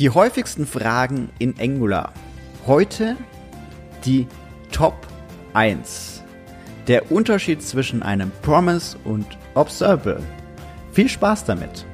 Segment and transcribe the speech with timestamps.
[0.00, 2.14] Die häufigsten Fragen in Angular.
[2.66, 3.18] Heute
[4.06, 4.26] die
[4.72, 4.94] Top
[5.52, 6.22] 1.
[6.86, 10.22] Der Unterschied zwischen einem Promise und Observable.
[10.92, 11.84] Viel Spaß damit!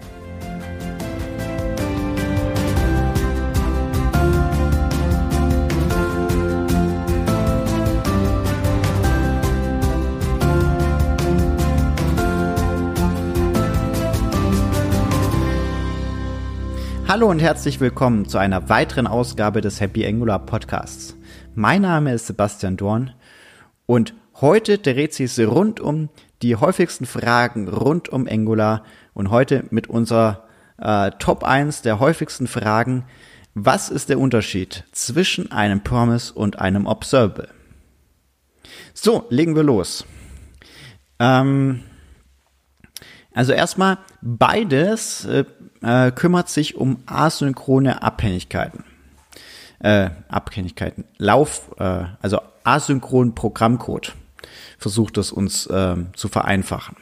[17.08, 21.16] Hallo und herzlich willkommen zu einer weiteren Ausgabe des Happy Angular Podcasts.
[21.54, 23.14] Mein Name ist Sebastian Dorn
[23.86, 26.08] und heute dreht sich rund um
[26.42, 28.82] die häufigsten Fragen rund um Angular
[29.14, 30.48] und heute mit unserer
[30.78, 33.04] äh, Top 1 der häufigsten Fragen.
[33.54, 37.50] Was ist der Unterschied zwischen einem Promise und einem Observable?
[38.94, 40.04] So, legen wir los.
[41.20, 41.84] Ähm,
[43.36, 45.44] also erstmal, beides äh,
[45.82, 48.82] äh, kümmert sich um asynchrone Abhängigkeiten.
[49.78, 51.04] Äh, Abhängigkeiten.
[51.18, 54.14] Lauf, äh, also asynchronen Programmcode
[54.78, 56.96] versucht es uns äh, zu vereinfachen.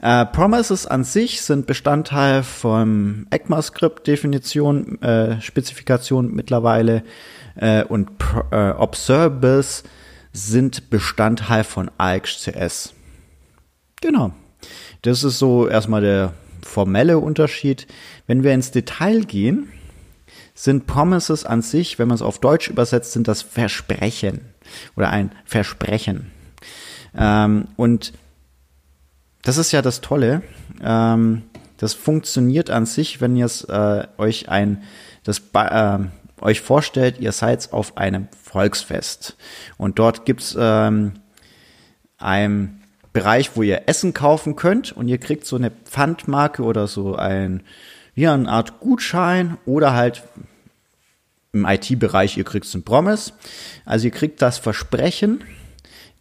[0.00, 7.02] Äh, Promises an sich sind Bestandteil vom ECMAScript-Definition, äh, Spezifikation mittlerweile
[7.56, 9.82] äh, und Pro äh, Observables
[10.32, 12.94] sind Bestandteil von AXCS.
[14.00, 14.32] Genau.
[15.02, 17.86] Das ist so erstmal der formelle Unterschied.
[18.26, 19.68] Wenn wir ins Detail gehen,
[20.54, 24.42] sind Promises an sich, wenn man es auf Deutsch übersetzt, sind das Versprechen
[24.96, 26.30] oder ein Versprechen.
[27.16, 28.12] Ähm, und
[29.42, 30.42] das ist ja das Tolle.
[30.82, 31.42] Ähm,
[31.78, 34.82] das funktioniert an sich, wenn ihr äh, euch ein
[35.24, 35.98] das äh,
[36.40, 39.36] euch vorstellt, ihr seid auf einem Volksfest
[39.78, 41.14] und dort gibt's ähm,
[42.18, 42.81] ein
[43.12, 47.62] Bereich, wo ihr Essen kaufen könnt und ihr kriegt so eine Pfandmarke oder so ein,
[48.14, 50.22] ja, eine Art Gutschein oder halt
[51.52, 53.32] im IT-Bereich, ihr kriegt ein Promise.
[53.84, 55.44] Also ihr kriegt das Versprechen,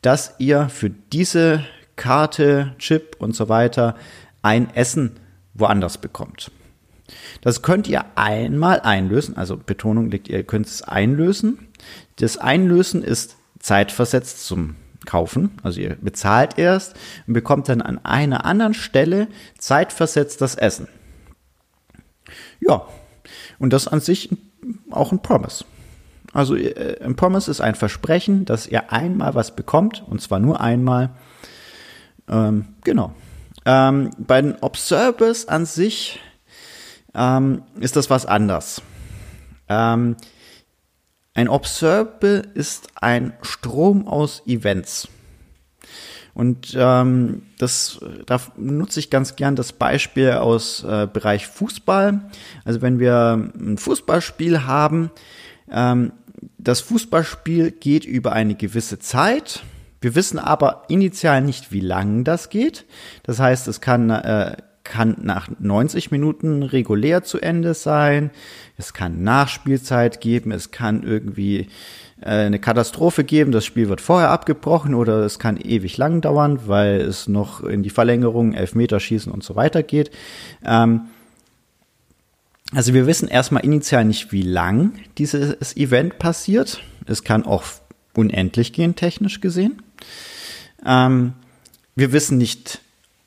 [0.01, 1.65] dass ihr für diese
[1.95, 3.95] Karte, Chip und so weiter
[4.41, 5.19] ein Essen
[5.53, 6.51] woanders bekommt.
[7.41, 11.67] Das könnt ihr einmal einlösen, also Betonung liegt, ihr könnt es einlösen.
[12.17, 14.75] Das Einlösen ist zeitversetzt zum
[15.05, 15.51] kaufen.
[15.63, 16.95] Also ihr bezahlt erst
[17.27, 20.87] und bekommt dann an einer anderen Stelle zeitversetzt das Essen.
[22.59, 22.85] Ja,
[23.59, 24.29] und das an sich
[24.89, 25.65] auch ein Promise.
[26.33, 30.61] Also äh, ein Promise ist ein Versprechen, dass ihr einmal was bekommt, und zwar nur
[30.61, 31.09] einmal.
[32.29, 33.13] Ähm, genau.
[33.65, 36.19] Ähm, bei den Observers an sich
[37.13, 38.81] ähm, ist das was anders.
[41.33, 45.07] Ein Observable ist ein Strom aus Events.
[46.33, 52.21] Und ähm, das, da nutze ich ganz gern das Beispiel aus äh, Bereich Fußball.
[52.63, 55.11] Also wenn wir ein Fußballspiel haben,
[55.69, 56.13] ähm,
[56.57, 59.63] das Fußballspiel geht über eine gewisse Zeit.
[59.99, 62.85] Wir wissen aber initial nicht, wie lang das geht.
[63.23, 64.57] Das heißt, es kann äh,
[64.91, 68.29] kann nach 90 Minuten regulär zu Ende sein.
[68.77, 70.51] Es kann Nachspielzeit geben.
[70.51, 71.69] Es kann irgendwie
[72.19, 73.53] äh, eine Katastrophe geben.
[73.53, 77.83] Das Spiel wird vorher abgebrochen oder es kann ewig lang dauern, weil es noch in
[77.83, 80.11] die Verlängerung, Elfmeterschießen und so weiter geht.
[80.65, 81.03] Ähm,
[82.75, 86.83] also wir wissen erstmal initial nicht, wie lang dieses Event passiert.
[87.05, 87.63] Es kann auch
[88.13, 89.81] unendlich gehen, technisch gesehen.
[90.85, 91.31] Ähm,
[91.95, 92.81] wir wissen nicht,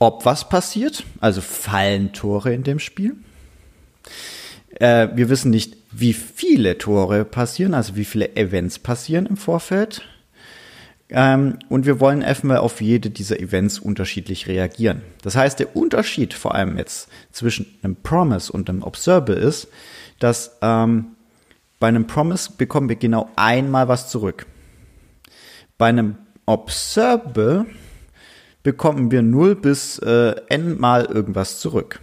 [0.05, 3.17] ob was passiert, also fallen Tore in dem Spiel.
[4.79, 10.03] Äh, wir wissen nicht, wie viele Tore passieren, also wie viele Events passieren im Vorfeld.
[11.11, 15.03] Ähm, und wir wollen erstmal auf jede dieser Events unterschiedlich reagieren.
[15.23, 19.69] Das heißt, der Unterschied vor allem jetzt zwischen einem Promise und einem Observable ist,
[20.19, 21.09] dass ähm,
[21.79, 24.47] bei einem Promise bekommen wir genau einmal was zurück.
[25.79, 26.17] Bei einem
[26.47, 27.67] Observable
[28.65, 32.01] bekommen wir 0 bis äh, n mal irgendwas zurück.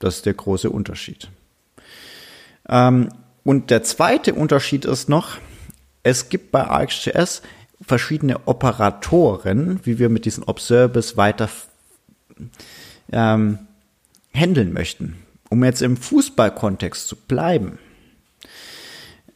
[0.00, 1.28] Das ist der große Unterschied.
[2.68, 3.10] Ähm,
[3.44, 5.36] und der zweite Unterschied ist noch,
[6.02, 7.42] es gibt bei ArcGIS
[7.82, 11.48] verschiedene Operatoren, wie wir mit diesen Observables weiter
[13.12, 13.58] ähm,
[14.34, 15.18] handeln möchten.
[15.50, 17.78] Um jetzt im Fußballkontext zu bleiben.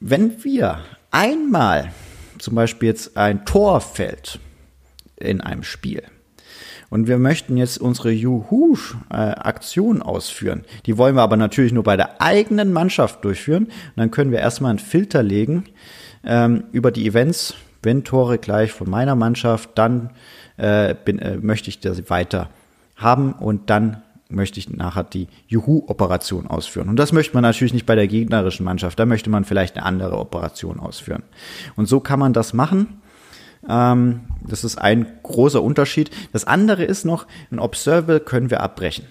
[0.01, 1.93] Wenn wir einmal
[2.39, 4.39] zum Beispiel jetzt ein Tor fällt
[5.17, 6.05] in einem Spiel,
[6.95, 10.63] und wir möchten jetzt unsere Juhu-Aktion ausführen.
[10.87, 13.65] Die wollen wir aber natürlich nur bei der eigenen Mannschaft durchführen.
[13.65, 15.65] Und dann können wir erstmal einen Filter legen
[16.23, 17.55] ähm, über die Events.
[17.83, 20.11] Wenn Tore gleich von meiner Mannschaft, dann
[20.57, 22.49] äh, bin, äh, möchte ich das weiter
[22.95, 26.89] haben und dann möchte ich nachher die Juhu-Operation ausführen.
[26.89, 29.01] Und das möchte man natürlich nicht bei der gegnerischen Mannschaft.
[29.01, 31.25] Da möchte man vielleicht eine andere Operation ausführen.
[31.75, 33.01] Und so kann man das machen.
[33.69, 36.11] Ähm, das ist ein großer Unterschied.
[36.33, 39.07] Das andere ist noch, ein Observable können wir abbrechen.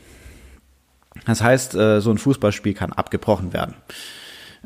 [1.26, 3.76] Das heißt, äh, so ein Fußballspiel kann abgebrochen werden.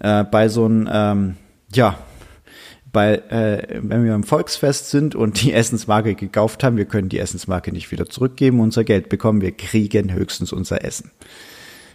[0.02, 1.36] Äh, bei so einem, ähm,
[1.74, 1.98] ja,
[2.92, 7.20] bei, äh, wenn wir im Volksfest sind und die Essensmarke gekauft haben, wir können die
[7.20, 11.12] Essensmarke nicht wieder zurückgeben, unser Geld bekommen, wir kriegen höchstens unser Essen.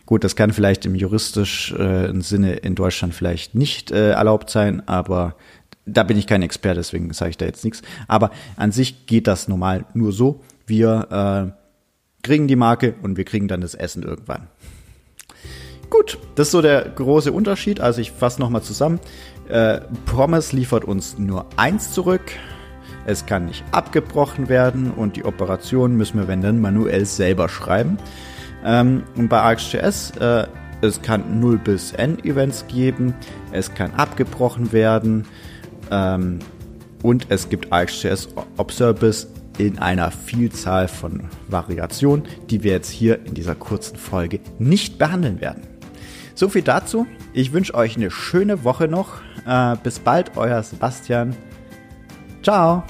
[0.05, 5.37] Gut, das kann vielleicht im juristischen Sinne in Deutschland vielleicht nicht erlaubt sein, aber
[5.87, 7.83] da bin ich kein Experte, deswegen sage ich da jetzt nichts.
[8.09, 10.41] Aber an sich geht das normal nur so.
[10.67, 11.63] Wir äh,
[12.23, 14.49] kriegen die Marke und wir kriegen dann das Essen irgendwann.
[15.91, 17.81] Gut, das ist so der große Unterschied.
[17.81, 19.01] Also ich fasse nochmal zusammen.
[19.49, 22.23] Äh, Promise liefert uns nur eins zurück.
[23.05, 27.99] Es kann nicht abgebrochen werden und die Operation müssen wir, wenn dann, manuell selber schreiben.
[28.65, 30.47] Ähm, und bei ArcGIS, äh,
[30.81, 33.15] es kann 0 bis N Events geben,
[33.51, 35.27] es kann abgebrochen werden
[35.93, 36.39] ähm,
[37.03, 39.29] und es gibt ArcGIS Observables
[39.59, 45.41] in einer Vielzahl von Variationen, die wir jetzt hier in dieser kurzen Folge nicht behandeln
[45.41, 45.63] werden.
[46.35, 47.07] So viel dazu.
[47.35, 49.21] Ich wünsche euch eine schöne Woche noch.
[49.47, 51.37] Äh, bis bald, euer Sebastian.
[52.43, 52.85] Ciao.